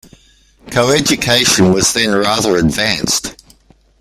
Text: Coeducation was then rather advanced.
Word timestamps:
Coeducation 0.71 1.71
was 1.73 1.93
then 1.93 2.11
rather 2.15 2.55
advanced. 2.57 3.35